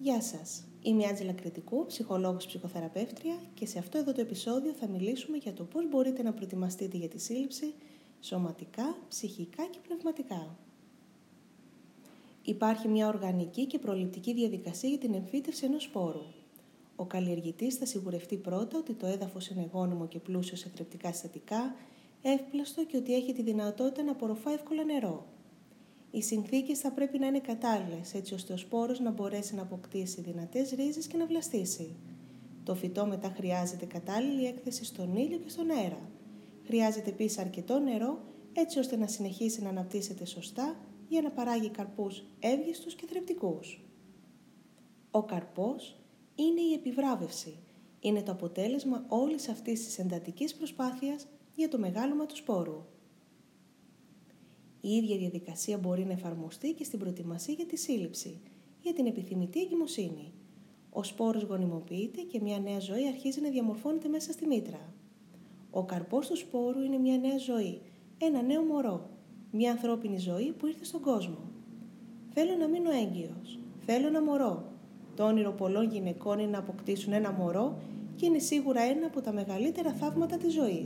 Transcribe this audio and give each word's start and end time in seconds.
Γεια 0.00 0.22
σας, 0.22 0.64
είμαι 0.82 1.02
η 1.02 1.06
Άντζελα 1.06 1.32
Κριτικού, 1.32 1.86
ψυχολόγος 1.86 2.46
ψυχοθεραπεύτρια 2.46 3.34
και 3.54 3.66
σε 3.66 3.78
αυτό 3.78 3.98
εδώ 3.98 4.12
το 4.12 4.20
επεισόδιο 4.20 4.72
θα 4.72 4.88
μιλήσουμε 4.88 5.36
για 5.36 5.52
το 5.52 5.64
πώς 5.64 5.88
μπορείτε 5.88 6.22
να 6.22 6.32
προετοιμαστείτε 6.32 6.96
για 6.96 7.08
τη 7.08 7.18
σύλληψη 7.18 7.74
σωματικά, 8.20 8.96
ψυχικά 9.08 9.66
και 9.70 9.78
πνευματικά. 9.86 10.56
Υπάρχει 12.42 12.88
μια 12.88 13.08
οργανική 13.08 13.66
και 13.66 13.78
προληπτική 13.78 14.34
διαδικασία 14.34 14.88
για 14.88 14.98
την 14.98 15.14
εμφύτευση 15.14 15.64
ενός 15.64 15.82
σπόρου. 15.82 16.24
Ο 16.96 17.04
καλλιεργητής 17.04 17.74
θα 17.74 17.86
σιγουρευτεί 17.86 18.36
πρώτα 18.36 18.78
ότι 18.78 18.92
το 18.92 19.06
έδαφος 19.06 19.48
είναι 19.48 19.68
γόνιμο 19.72 20.06
και 20.06 20.18
πλούσιο 20.18 20.56
σε 20.56 20.70
θρεπτικά 20.74 21.12
συστατικά, 21.12 21.74
εύπλαστο 22.22 22.84
και 22.84 22.96
ότι 22.96 23.14
έχει 23.14 23.32
τη 23.32 23.42
δυνατότητα 23.42 24.02
να 24.02 24.10
απορροφά 24.10 24.50
εύκολα 24.50 24.84
νερό. 24.84 25.26
Οι 26.18 26.22
συνθήκες 26.22 26.78
θα 26.78 26.92
πρέπει 26.92 27.18
να 27.18 27.26
είναι 27.26 27.40
κατάλληλες 27.40 28.14
έτσι 28.14 28.34
ώστε 28.34 28.52
ο 28.52 28.56
σπόρος 28.56 29.00
να 29.00 29.10
μπορέσει 29.10 29.54
να 29.54 29.62
αποκτήσει 29.62 30.20
δυνατές 30.20 30.70
ρίζες 30.70 31.06
και 31.06 31.16
να 31.16 31.26
βλαστήσει. 31.26 31.96
Το 32.64 32.74
φυτό 32.74 33.06
μετά 33.06 33.32
χρειάζεται 33.36 33.86
κατάλληλη 33.86 34.46
έκθεση 34.46 34.84
στον 34.84 35.16
ήλιο 35.16 35.38
και 35.38 35.48
στον 35.48 35.70
αέρα. 35.70 36.10
Χρειάζεται 36.64 37.10
επίσης 37.10 37.38
αρκετό 37.38 37.78
νερό 37.78 38.18
έτσι 38.52 38.78
ώστε 38.78 38.96
να 38.96 39.06
συνεχίσει 39.06 39.62
να 39.62 39.68
αναπτύσσεται 39.68 40.24
σωστά 40.24 40.76
για 41.08 41.22
να 41.22 41.30
παράγει 41.30 41.70
καρπούς 41.70 42.24
εύγεστους 42.40 42.94
και 42.94 43.06
θρεπτικούς. 43.06 43.84
Ο 45.10 45.22
καρπός 45.22 46.00
είναι 46.34 46.60
η 46.60 46.72
επιβράβευση. 46.72 47.58
Είναι 48.00 48.22
το 48.22 48.32
αποτέλεσμα 48.32 49.04
όλης 49.08 49.48
αυτής 49.48 49.84
της 49.84 49.98
εντατικής 49.98 50.54
προσπάθειας 50.54 51.26
για 51.54 51.68
το 51.68 51.78
μεγάλωμα 51.78 52.26
του 52.26 52.36
σπόρου. 52.36 52.84
Η 54.80 54.88
ίδια 54.88 55.16
διαδικασία 55.16 55.78
μπορεί 55.78 56.04
να 56.04 56.12
εφαρμοστεί 56.12 56.72
και 56.72 56.84
στην 56.84 56.98
προετοιμασία 56.98 57.54
για 57.54 57.66
τη 57.66 57.76
σύλληψη, 57.76 58.40
για 58.80 58.92
την 58.92 59.06
επιθυμητή 59.06 59.60
εγκυμοσύνη. 59.60 60.32
Ο 60.90 61.02
σπόρος 61.02 61.42
γονιμοποιείται 61.42 62.20
και 62.20 62.40
μια 62.42 62.58
νέα 62.58 62.78
ζωή 62.78 63.06
αρχίζει 63.06 63.40
να 63.40 63.48
διαμορφώνεται 63.50 64.08
μέσα 64.08 64.32
στη 64.32 64.46
μήτρα. 64.46 64.92
Ο 65.70 65.84
καρπός 65.84 66.28
του 66.28 66.36
σπόρου 66.36 66.82
είναι 66.82 66.98
μια 66.98 67.16
νέα 67.16 67.38
ζωή, 67.38 67.80
ένα 68.18 68.42
νέο 68.42 68.62
μωρό, 68.62 69.10
μια 69.50 69.70
ανθρώπινη 69.70 70.18
ζωή 70.18 70.52
που 70.52 70.66
ήρθε 70.66 70.84
στον 70.84 71.00
κόσμο. 71.00 71.38
Θέλω 72.28 72.56
να 72.56 72.68
μείνω 72.68 72.90
έγκυος, 72.90 73.58
θέλω 73.86 74.06
ένα 74.06 74.22
μωρό. 74.22 74.72
Το 75.16 75.24
όνειρο 75.24 75.52
πολλών 75.52 75.90
γυναικών 75.90 76.38
είναι 76.38 76.50
να 76.50 76.58
αποκτήσουν 76.58 77.12
ένα 77.12 77.32
μωρό 77.32 77.78
και 78.16 78.26
είναι 78.26 78.38
σίγουρα 78.38 78.80
ένα 78.80 79.06
από 79.06 79.20
τα 79.20 79.32
μεγαλύτερα 79.32 79.92
θαύματα 79.92 80.36
της 80.36 80.52
ζωής. 80.52 80.84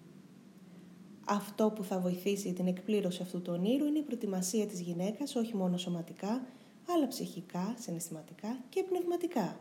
Αυτό 1.25 1.71
που 1.71 1.85
θα 1.85 1.99
βοηθήσει 1.99 2.53
την 2.53 2.67
εκπλήρωση 2.67 3.23
αυτού 3.23 3.43
του 3.43 3.53
ονείρου 3.59 3.87
είναι 3.87 3.99
η 3.99 4.03
προετοιμασία 4.03 4.67
της 4.67 4.81
γυναίκας 4.81 5.35
όχι 5.35 5.57
μόνο 5.57 5.77
σωματικά, 5.77 6.47
αλλά 6.89 7.09
ψυχικά, 7.09 7.75
συναισθηματικά 7.79 8.59
και 8.69 8.83
πνευματικά. 8.83 9.61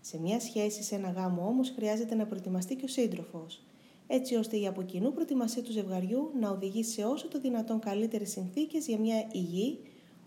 Σε 0.00 0.20
μια 0.20 0.40
σχέση, 0.40 0.82
σε 0.82 0.94
ένα 0.94 1.10
γάμο 1.10 1.46
όμως, 1.46 1.70
χρειάζεται 1.70 2.14
να 2.14 2.26
προετοιμαστεί 2.26 2.76
και 2.76 2.84
ο 2.84 2.88
σύντροφος, 2.88 3.62
έτσι 4.06 4.34
ώστε 4.34 4.56
η 4.56 4.66
από 4.66 4.82
κοινού 4.82 5.12
προετοιμασία 5.12 5.62
του 5.62 5.72
ζευγαριού 5.72 6.30
να 6.40 6.50
οδηγήσει 6.50 6.92
σε 6.92 7.04
όσο 7.04 7.28
το 7.28 7.40
δυνατόν 7.40 7.78
καλύτερες 7.80 8.30
συνθήκες 8.30 8.86
για 8.86 8.98
μια 8.98 9.28
υγιή, 9.32 9.78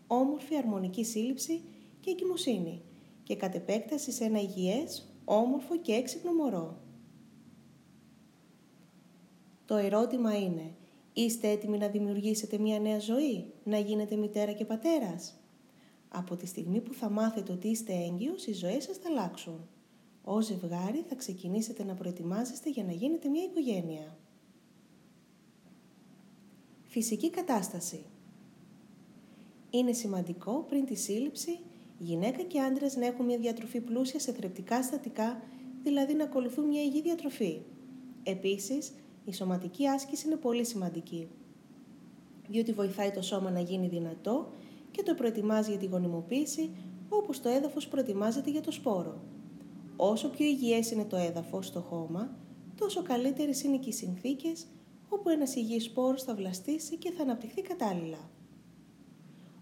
όμορφη, 0.08 0.56
αρμονική 0.56 1.04
σύλληψη 1.04 1.62
και 2.00 2.12
εγκυμοσύνη 2.12 2.82
και 3.24 3.36
κατ' 3.36 3.56
επέκταση 3.56 4.12
σε 4.12 4.24
ένα 4.24 4.42
υγιές, 4.42 5.14
όμορφο 5.26 5.78
και 5.78 5.94
έξυπνο 5.94 6.34
μωρό. 6.34 6.78
Το 9.68 9.76
ερώτημα 9.76 10.38
είναι, 10.38 10.72
είστε 11.14 11.50
έτοιμοι 11.50 11.78
να 11.78 11.88
δημιουργήσετε 11.88 12.58
μια 12.58 12.80
νέα 12.80 13.00
ζωή, 13.00 13.54
να 13.64 13.78
γίνετε 13.78 14.16
μητέρα 14.16 14.52
και 14.52 14.66
πατέρας; 14.66 15.40
Από 16.10 16.36
τη 16.36 16.46
στιγμή 16.46 16.82
που 16.82 16.94
θα 16.94 17.10
μάθετε 17.10 17.52
ότι 17.52 17.68
είστε 17.68 17.94
έγκυος, 17.94 18.46
οι 18.46 18.54
ζωές 18.54 18.84
σας 18.84 18.98
θα 18.98 19.10
αλλάξουν. 19.10 19.68
Ως 20.24 20.46
ζευγάρι 20.46 21.06
θα 21.10 21.16
ξεκινήσετε 21.16 21.84
να 21.84 21.94
προετοιμάζεστε 21.94 22.70
για 22.70 22.84
να 22.84 22.92
γίνετε 22.92 23.30
μια 23.30 23.44
οικογένεια. 23.44 24.18
Φυσική 26.86 27.30
κατάσταση 27.30 28.06
Είναι 29.70 29.92
σημαντικό 29.92 30.66
πριν 30.68 30.86
τη 30.86 30.96
σύλληψη 30.96 31.60
γυναίκα 31.98 32.44
και 32.44 32.60
άντρας 32.62 32.96
να 32.96 33.06
έχουν 33.06 33.26
μια 33.26 33.38
διατροφή 33.38 33.82
πλούσια 33.82 34.20
σε 34.20 34.34
θρεπτικά 34.34 34.84
στατικά, 34.84 35.42
δηλαδή 35.84 36.14
να 36.14 36.24
ακολουθούν 36.24 36.66
μια 36.66 36.82
υγιή 36.82 37.02
διατροφή. 37.02 37.62
Επίσης, 38.24 38.92
η 39.28 39.34
σωματική 39.34 39.88
άσκηση 39.88 40.28
είναι 40.28 40.36
πολύ 40.36 40.66
σημαντική, 40.66 41.28
διότι 42.48 42.74
βοηθάει 42.74 43.12
το 43.12 43.22
σώμα 43.22 43.52
να 43.52 43.60
γίνει 43.60 43.88
δυνατό 43.88 44.52
και 44.92 45.04
το 45.04 45.14
προετοιμάζει 45.14 45.70
για 45.70 45.80
τη 45.80 45.86
γονιμοποίηση, 45.86 46.70
όπως 47.10 47.42
το 47.42 47.50
έδαφος 47.50 47.88
προετοιμάζεται 47.88 48.50
για 48.50 48.62
το 48.62 48.72
σπόρο. 48.72 49.22
Όσο 49.96 50.30
πιο 50.30 50.46
υγιές 50.46 50.92
είναι 50.92 51.06
το 51.06 51.16
έδαφος 51.16 51.66
στο 51.66 51.80
χώμα, 51.80 52.38
τόσο 52.78 53.02
καλύτερες 53.02 53.64
είναι 53.64 53.78
και 53.78 53.90
οι 53.90 53.94
συνθήκες 53.94 54.66
όπου 55.10 55.30
ένας 55.30 55.56
υγιής 55.56 55.84
σπόρος 55.84 56.24
θα 56.24 56.36
βλαστήσει 56.36 56.98
και 56.98 57.12
θα 57.12 57.24
αναπτυχθεί 57.24 57.62
κατάλληλα. 57.62 58.30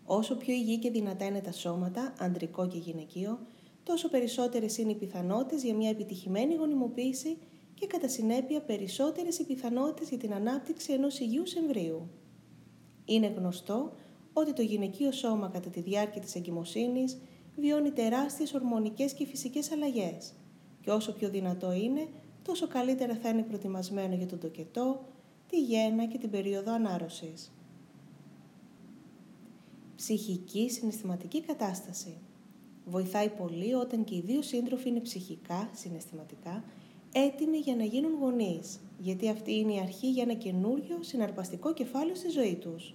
Όσο 0.06 0.36
πιο 0.36 0.54
υγιή 0.54 0.78
και 0.78 0.90
δυνατά 0.90 1.26
είναι 1.26 1.42
τα 1.42 1.52
σώματα, 1.52 2.14
αντρικό 2.20 2.68
και 2.68 2.78
γυναικείο, 2.78 3.40
τόσο 3.84 4.10
περισσότερες 4.10 4.78
είναι 4.78 4.92
οι 4.92 4.96
πιθανότητες 4.96 5.64
για 5.64 5.76
μια 5.76 5.90
επιτυχημένη 5.90 6.56
γονιμοποίηση 6.56 7.38
και 7.76 7.88
κατά 7.88 8.08
συνέπεια 8.08 8.62
περισσότερες 8.62 9.40
οι 9.40 9.46
πιθανότητες 9.46 10.10
για 10.10 10.18
την 10.18 10.34
ανάπτυξη 10.34 10.94
ενός 10.94 11.20
υγιούς 11.20 11.54
εμβρίου. 11.54 12.10
Είναι 13.06 13.28
γνωστό 13.28 13.94
ότι 14.34 14.54
το 14.54 14.62
γυναικείο 14.62 15.12
σώμα 15.12 15.50
κατά 15.50 15.70
τη 15.70 15.82
διάρκεια 15.82 16.22
της 16.22 16.36
εγκυμοσύνης 16.36 17.18
βιώνει 17.56 17.92
τεράστιες 17.92 18.54
ορμονικές 18.54 19.14
και 19.14 19.26
φυσικές 19.26 19.72
αλλαγές 19.72 20.34
και 20.82 20.92
όσο 20.92 21.14
πιο 21.14 21.30
δυνατό 21.30 21.74
είναι, 21.74 22.08
τόσο 22.44 22.68
καλύτερα 22.68 23.16
θα 23.16 23.30
είναι 23.30 23.42
προετοιμασμένο 23.42 24.16
για 24.16 24.28
τον 24.28 24.40
τοκετό, 24.40 25.06
τη 25.50 25.62
γέννα 25.62 26.06
και 26.06 26.18
την 26.18 26.30
περίοδο 26.30 26.74
ανάρρωσης. 26.74 27.52
Ψυχική 29.96 30.70
συναισθηματική 30.70 31.42
κατάσταση. 31.42 32.18
Βοηθάει 32.86 33.30
πολύ 33.30 33.74
όταν 33.74 34.04
και 34.04 34.16
οι 34.16 34.22
δύο 34.26 34.42
σύντροφοι 34.42 34.90
είναι 34.90 35.00
ψυχικά, 35.00 35.70
συναισθηματικά 35.74 36.64
έτοιμοι 37.18 37.58
για 37.58 37.76
να 37.76 37.84
γίνουν 37.84 38.14
γονείς, 38.20 38.80
γιατί 39.00 39.30
αυτή 39.30 39.54
είναι 39.54 39.74
η 39.74 39.80
αρχή 39.80 40.12
για 40.12 40.24
ένα 40.24 40.34
καινούριο 40.34 40.98
συναρπαστικό 41.02 41.74
κεφάλαιο 41.74 42.16
στη 42.16 42.30
ζωή 42.30 42.56
τους. 42.56 42.94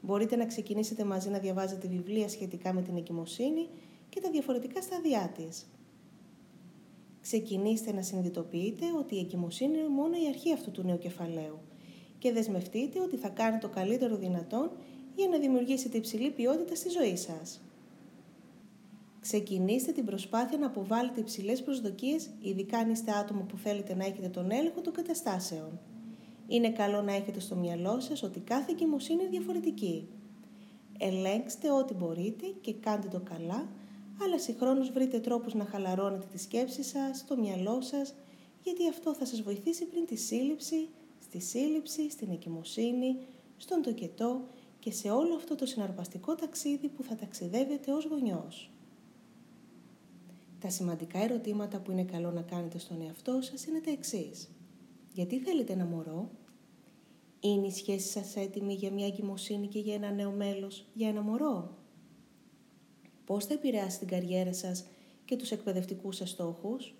Μπορείτε 0.00 0.36
να 0.36 0.46
ξεκινήσετε 0.46 1.04
μαζί 1.04 1.28
να 1.28 1.38
διαβάζετε 1.38 1.88
βιβλία 1.88 2.28
σχετικά 2.28 2.72
με 2.72 2.82
την 2.82 2.96
εγκυμοσύνη 2.96 3.68
και 4.08 4.20
τα 4.20 4.30
διαφορετικά 4.30 4.82
στάδια 4.82 5.32
της. 5.36 5.66
Ξεκινήστε 7.20 7.92
να 7.92 8.02
συνειδητοποιείτε 8.02 8.84
ότι 8.98 9.14
η 9.14 9.18
εγκυμοσύνη 9.18 9.78
είναι 9.78 9.88
μόνο 9.88 10.14
η 10.24 10.28
αρχή 10.28 10.52
αυτού 10.52 10.70
του 10.70 10.82
νέου 10.82 10.98
κεφαλαίου 10.98 11.58
και 12.18 12.32
δεσμευτείτε 12.32 13.00
ότι 13.00 13.16
θα 13.16 13.28
κάνετε 13.28 13.66
το 13.66 13.72
καλύτερο 13.72 14.16
δυνατόν 14.16 14.70
για 15.16 15.28
να 15.28 15.38
δημιουργήσετε 15.38 15.96
υψηλή 15.96 16.30
ποιότητα 16.30 16.74
στη 16.74 16.88
ζωή 16.88 17.16
σας. 17.16 17.60
Ξεκινήστε 19.22 19.92
την 19.92 20.04
προσπάθεια 20.04 20.58
να 20.58 20.66
αποβάλλετε 20.66 21.20
υψηλές 21.20 21.62
προσδοκίες, 21.62 22.30
ειδικά 22.40 22.78
αν 22.78 22.90
είστε 22.90 23.12
άτομο 23.12 23.42
που 23.42 23.56
θέλετε 23.56 23.94
να 23.94 24.04
έχετε 24.04 24.28
τον 24.28 24.50
έλεγχο 24.50 24.80
των 24.80 24.92
καταστάσεων. 24.92 25.80
Είναι 26.46 26.70
καλό 26.70 27.02
να 27.02 27.14
έχετε 27.14 27.40
στο 27.40 27.56
μυαλό 27.56 28.00
σας 28.00 28.22
ότι 28.22 28.40
κάθε 28.40 28.70
εγκυμοσύνη 28.72 29.22
είναι 29.22 29.30
διαφορετική. 29.30 30.08
Ελέγξτε 30.98 31.72
ό,τι 31.72 31.94
μπορείτε 31.94 32.46
και 32.60 32.74
κάντε 32.74 33.08
το 33.08 33.20
καλά, 33.20 33.68
αλλά 34.22 34.38
συγχρόνως 34.38 34.90
βρείτε 34.90 35.18
τρόπους 35.18 35.54
να 35.54 35.64
χαλαρώνετε 35.64 36.26
τη 36.32 36.38
σκέψη 36.38 36.82
σας, 36.82 37.24
το 37.26 37.36
μυαλό 37.36 37.80
σας, 37.80 38.14
γιατί 38.62 38.88
αυτό 38.88 39.14
θα 39.14 39.24
σας 39.24 39.42
βοηθήσει 39.42 39.84
πριν 39.84 40.06
τη 40.06 40.16
σύλληψη, 40.16 40.88
στη 41.22 41.40
σύλληψη, 41.40 42.10
στην 42.10 42.30
εγκυμοσύνη, 42.30 43.16
στον 43.56 43.82
τοκετό 43.82 44.40
και 44.78 44.92
σε 44.92 45.10
όλο 45.10 45.34
αυτό 45.34 45.54
το 45.54 45.66
συναρπαστικό 45.66 46.34
ταξίδι 46.34 46.88
που 46.88 47.02
θα 47.02 47.14
ταξιδεύετε 47.14 47.92
ως 47.92 48.04
γονιός. 48.04 48.70
Τα 50.62 50.70
σημαντικά 50.70 51.18
ερωτήματα 51.18 51.80
που 51.80 51.90
είναι 51.90 52.04
καλό 52.04 52.30
να 52.30 52.42
κάνετε 52.42 52.78
στον 52.78 53.00
εαυτό 53.00 53.40
σας 53.40 53.64
είναι 53.64 53.80
τα 53.80 53.90
εξής. 53.90 54.50
Γιατί 55.12 55.38
θέλετε 55.38 55.72
ένα 55.72 55.84
μωρό; 55.84 56.30
Είναι 57.40 57.66
η 57.66 57.70
σχέση 57.70 58.08
σας 58.08 58.36
έτοιμη 58.36 58.74
για 58.74 58.90
μια 58.92 59.06
εγκυμοσύνη 59.06 59.66
και 59.66 59.78
για 59.78 59.94
ένα 59.94 60.10
νέο 60.10 60.30
μέλος, 60.30 60.86
για 60.94 61.08
ένα 61.08 61.22
μωρό; 61.22 61.76
Πώς 63.24 63.44
θα 63.44 63.54
επηρεάσει 63.54 63.98
την 63.98 64.08
καριέρα 64.08 64.52
σας 64.52 64.84
και 65.24 65.36
τους 65.36 65.50
εκπαιδευτικούς 65.50 66.16
σας 66.16 66.30
στόχους; 66.30 66.94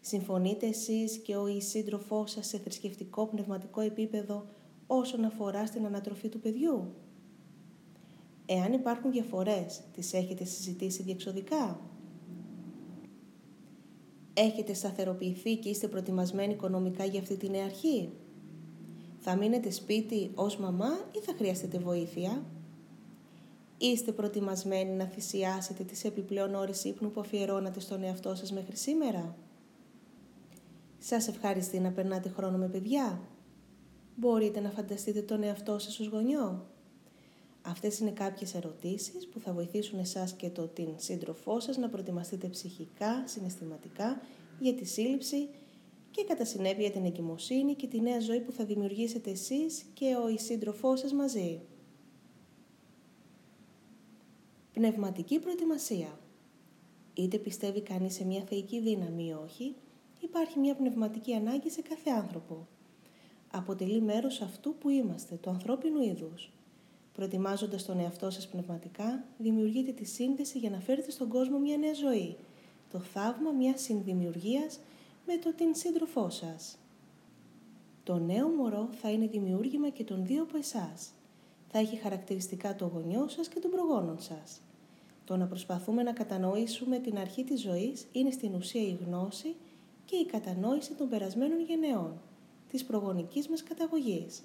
Συμφωνείτε 0.00 0.66
εσείς 0.66 1.18
και 1.18 1.36
ο 1.36 1.46
ή 1.46 1.60
σύντροφός 1.60 2.30
σας 2.30 2.46
σε 2.46 2.58
θρησκευτικό 2.58 3.26
πνευματικό 3.26 3.80
επίπεδο 3.80 4.46
όσον 4.86 5.24
αφορά 5.24 5.66
στην 5.66 5.86
ανατροφή 5.86 6.28
του 6.28 6.40
παιδιού; 6.40 6.94
Εάν 8.46 8.72
υπάρχουν 8.72 9.10
διαφορές, 9.10 9.80
τις 9.92 10.12
έχετε 10.12 10.44
συζητήσει 10.44 11.02
διεξοδικά; 11.02 11.80
Έχετε 14.42 14.74
σταθεροποιηθεί 14.74 15.56
και 15.56 15.68
είστε 15.68 15.88
προετοιμασμένοι 15.88 16.52
οικονομικά 16.52 17.04
για 17.04 17.20
αυτή 17.20 17.36
τη 17.36 17.48
νέα 17.48 17.64
αρχή; 17.64 18.10
Θα 19.18 19.36
μείνετε 19.36 19.70
σπίτι 19.70 20.30
ως 20.34 20.56
μαμά 20.56 20.90
ή 21.14 21.18
θα 21.18 21.34
χρειαστείτε 21.36 21.78
βοήθεια; 21.78 22.44
Είστε 23.78 24.12
προετοιμασμένοι 24.12 24.90
να 24.90 25.04
θυσιάσετε 25.04 25.84
τις 25.84 26.04
επιπλέον 26.04 26.54
ώρες 26.54 26.84
ύπνου 26.84 27.10
που 27.10 27.20
αφιερώνατε 27.20 27.80
στον 27.80 28.02
εαυτό 28.02 28.34
σας 28.34 28.52
μέχρι 28.52 28.76
σήμερα; 28.76 29.36
Σας 30.98 31.28
ευχαριστεί 31.28 31.80
να 31.80 31.90
περνάτε 31.90 32.28
χρόνο 32.28 32.56
με 32.56 32.68
παιδιά; 32.68 33.20
Μπορείτε 34.16 34.60
να 34.60 34.70
φανταστείτε 34.70 35.22
τον 35.22 35.42
εαυτό 35.42 35.78
σας 35.78 36.00
ως 36.00 36.06
γονιό; 36.06 36.66
Αυτές 37.62 37.98
είναι 37.98 38.10
κάποιες 38.10 38.54
ερωτήσεις 38.54 39.26
που 39.26 39.40
θα 39.40 39.52
βοηθήσουν 39.52 39.98
εσάς 39.98 40.32
και 40.32 40.50
το 40.50 40.66
την 40.66 40.88
σύντροφό 40.96 41.60
σας 41.60 41.76
να 41.76 41.88
προετοιμαστείτε 41.88 42.48
ψυχικά, 42.48 43.22
συναισθηματικά 43.26 44.22
για 44.60 44.74
τη 44.74 44.84
σύλληψη 44.84 45.48
και 46.10 46.24
κατά 46.24 46.44
συνέπεια 46.44 46.90
την 46.90 47.04
εγκυμοσύνη 47.04 47.74
και 47.74 47.86
τη 47.86 48.00
νέα 48.00 48.20
ζωή 48.20 48.40
που 48.40 48.52
θα 48.52 48.64
δημιουργήσετε 48.64 49.30
εσείς 49.30 49.84
και 49.94 50.16
ο 50.24 50.28
η 50.28 50.38
σύντροφό 50.38 50.96
σας 50.96 51.12
μαζί. 51.12 51.60
Πνευματική 54.72 55.38
προετοιμασία. 55.38 56.18
Είτε 57.14 57.38
πιστεύει 57.38 57.80
κανείς 57.80 58.14
σε 58.14 58.24
μια 58.24 58.42
θεϊκή 58.42 58.80
δύναμη 58.80 59.26
ή 59.26 59.32
όχι, 59.32 59.74
υπάρχει 60.20 60.58
μια 60.58 60.74
πνευματική 60.74 61.34
ανάγκη 61.34 61.70
σε 61.70 61.82
κάθε 61.82 62.10
άνθρωπο. 62.10 62.66
Αποτελεί 63.50 64.00
μέρος 64.00 64.40
αυτού 64.40 64.74
που 64.74 64.88
είμαστε, 64.88 65.34
του 65.34 65.50
ανθρώπινου 65.50 66.02
είδους. 66.02 66.50
Προετοιμάζοντας 67.20 67.84
τον 67.84 67.98
εαυτό 67.98 68.30
σας 68.30 68.48
πνευματικά, 68.48 69.24
δημιουργείτε 69.38 69.92
τη 69.92 70.04
σύνδεση 70.04 70.58
για 70.58 70.70
να 70.70 70.80
φέρετε 70.80 71.10
στον 71.10 71.28
κόσμο 71.28 71.58
μια 71.58 71.76
νέα 71.76 71.92
ζωή. 71.94 72.36
Το 72.90 72.98
θαύμα 72.98 73.50
μιας 73.50 73.80
συνδημιουργίας 73.80 74.78
με 75.26 75.36
το 75.36 75.54
την 75.54 75.74
σύντροφό 75.74 76.30
σας. 76.30 76.78
Το 78.04 78.18
νέο 78.18 78.48
μωρό 78.48 78.88
θα 79.00 79.10
είναι 79.10 79.26
δημιούργημα 79.26 79.88
και 79.88 80.04
των 80.04 80.26
δύο 80.26 80.42
από 80.42 80.56
εσάς. 80.56 81.12
Θα 81.68 81.78
έχει 81.78 81.96
χαρακτηριστικά 81.96 82.74
το 82.74 82.86
γονιό 82.86 83.28
σας 83.28 83.48
και 83.48 83.60
των 83.60 83.70
προγόνων 83.70 84.20
σας. 84.20 84.60
Το 85.24 85.36
να 85.36 85.46
προσπαθούμε 85.46 86.02
να 86.02 86.12
κατανοήσουμε 86.12 86.98
την 86.98 87.18
αρχή 87.18 87.44
της 87.44 87.60
ζωής 87.60 88.06
είναι 88.12 88.30
στην 88.30 88.54
ουσία 88.54 88.82
η 88.82 88.98
γνώση 89.06 89.54
και 90.04 90.16
η 90.16 90.26
κατανόηση 90.26 90.92
των 90.94 91.08
περασμένων 91.08 91.60
γενεών, 91.60 92.20
της 92.70 92.84
προγονικής 92.84 93.48
μας 93.48 93.62
καταγωγής. 93.62 94.42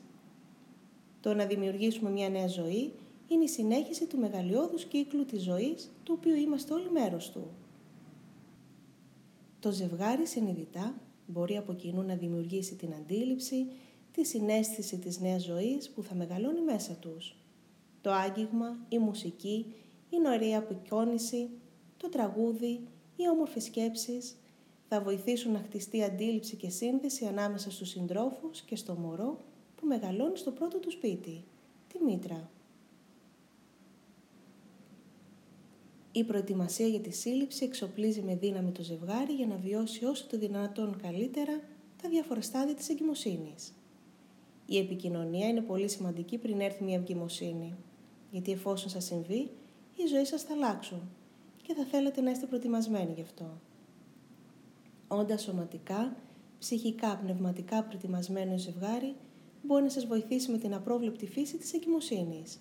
Το 1.26 1.34
να 1.34 1.46
δημιουργήσουμε 1.46 2.10
μια 2.10 2.30
νέα 2.30 2.48
ζωή 2.48 2.94
είναι 3.28 3.44
η 3.44 3.48
συνέχιση 3.48 4.06
του 4.06 4.18
μεγαλειώδους 4.18 4.86
κύκλου 4.86 5.26
της 5.26 5.44
ζωής, 5.44 5.92
του 6.04 6.14
οποίου 6.18 6.36
είμαστε 6.36 6.74
όλοι 6.74 6.92
μέρος 6.92 7.32
του. 7.32 7.48
Το 9.60 9.72
ζευγάρι 9.72 10.28
συνειδητά 10.28 10.96
μπορεί 11.28 11.58
από 11.58 11.74
κοινού 11.74 12.02
να 12.02 12.16
δημιουργήσει 12.16 12.76
την 12.76 12.94
αντίληψη, 12.94 13.68
τη 14.12 14.26
συνέστηση 14.26 14.98
της 14.98 15.20
νέας 15.20 15.44
ζωής 15.44 15.90
που 15.90 16.04
θα 16.04 16.16
μεγαλώνει 16.16 16.62
μέσα 16.62 16.94
τους. 16.94 17.36
Το 18.02 18.12
άγγιγμα, 18.12 18.78
η 18.90 18.98
μουσική, 18.98 19.74
η 20.10 20.20
νοερή 20.20 20.56
απεικόνηση, 20.56 21.50
το 21.98 22.10
τραγούδι, 22.10 22.88
οι 23.16 23.30
όμορφες 23.32 23.64
σκέψεις 23.64 24.36
θα 24.88 25.02
βοηθήσουν 25.02 25.52
να 25.52 25.60
χτιστεί 25.60 26.04
αντίληψη 26.04 26.56
και 26.56 26.70
σύνδεση 26.70 27.26
ανάμεσα 27.26 27.72
στους 27.72 27.90
συντρόφους 27.90 28.62
και 28.62 28.76
στο 28.76 28.94
μωρό 28.94 29.38
που 29.86 29.92
μεγαλώνει 29.92 30.38
στο 30.38 30.52
πρώτο 30.52 30.78
του 30.78 30.92
σπίτι, 30.92 31.44
τη 31.88 32.04
μήτρα. 32.04 32.50
Η 36.12 36.24
προετοιμασία 36.24 36.88
για 36.88 37.00
τη 37.00 37.12
σύλληψη 37.12 37.66
εξοπλίζει 37.66 38.22
με 38.22 38.36
δύναμη 38.36 38.72
το 38.72 38.84
ζευγάρι 38.84 39.34
για 39.34 39.48
να 39.48 39.56
βιώσει 39.56 40.06
όσο 40.06 40.26
το 40.28 40.38
δυνατόν 40.38 40.98
καλύτερα 41.02 41.62
τα 42.02 42.10
διάφορα 42.10 42.42
στάδια 42.42 42.76
της 42.76 42.90
εγκυμοσύνης. 42.90 43.74
Η 44.66 44.78
επικοινωνία 44.78 45.48
είναι 45.48 45.62
πολύ 45.62 45.88
σημαντική 45.88 46.38
πριν 46.38 46.60
έρθει 46.60 46.84
μια 46.84 46.96
εγκυμοσύνη, 46.96 47.76
γιατί 48.32 48.52
εφόσον 48.52 48.90
σας 48.90 49.06
συμβεί, 49.06 49.50
η 49.96 50.06
ζωή 50.08 50.26
σας 50.26 50.44
θα 50.44 50.54
αλλάξουν 50.54 51.02
και 51.62 51.74
θα 51.74 51.84
θέλετε 51.84 52.22
να 52.22 52.32
είστε 52.32 52.46
προετοιμασμένοι 52.46 53.14
γι' 53.14 53.22
αυτό. 53.22 53.60
Όντας 55.08 55.42
σωματικά, 55.42 56.16
ψυχικά, 56.60 57.18
πνευματικά 57.18 57.84
προετοιμασμένο 57.84 58.58
ζευγάρι, 58.58 59.16
μπορεί 59.66 59.84
να 59.84 59.90
σας 59.90 60.06
βοηθήσει 60.06 60.52
με 60.52 60.58
την 60.58 60.74
απρόβλεπτη 60.74 61.28
φύση 61.28 61.58
της 61.58 61.74
εγκυμοσύνης. 61.74 62.60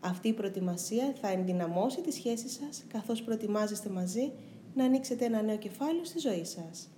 Αυτή 0.00 0.28
η 0.28 0.32
προετοιμασία 0.32 1.14
θα 1.20 1.28
ενδυναμώσει 1.28 2.00
τη 2.00 2.12
σχέση 2.12 2.48
σας 2.48 2.84
καθώς 2.88 3.22
προετοιμάζεστε 3.22 3.88
μαζί 3.88 4.32
να 4.74 4.84
ανοίξετε 4.84 5.24
ένα 5.24 5.42
νέο 5.42 5.58
κεφάλαιο 5.58 6.04
στη 6.04 6.18
ζωή 6.18 6.44
σας. 6.44 6.88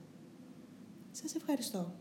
Σας 1.11 1.35
ευχαριστώ. 1.35 1.93